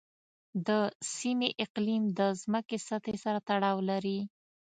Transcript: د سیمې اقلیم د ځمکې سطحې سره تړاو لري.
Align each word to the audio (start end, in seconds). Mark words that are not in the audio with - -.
د 0.67 0.69
سیمې 1.15 1.49
اقلیم 1.65 2.03
د 2.19 2.19
ځمکې 2.41 2.77
سطحې 2.87 3.17
سره 3.23 3.39
تړاو 3.47 3.77
لري. 3.89 4.19